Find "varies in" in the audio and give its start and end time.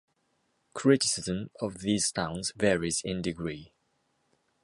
2.57-3.21